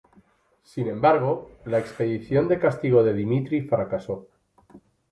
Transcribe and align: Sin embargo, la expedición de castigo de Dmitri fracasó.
Sin 0.63 0.87
embargo, 0.87 1.51
la 1.65 1.77
expedición 1.77 2.47
de 2.47 2.57
castigo 2.57 3.03
de 3.03 3.13
Dmitri 3.13 3.61
fracasó. 3.61 4.25